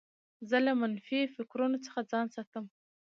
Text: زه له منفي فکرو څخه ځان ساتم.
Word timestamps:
زه 0.49 0.57
له 0.65 0.73
منفي 0.81 1.21
فکرو 1.35 1.67
څخه 1.85 1.99
ځان 2.11 2.25
ساتم. 2.35 2.65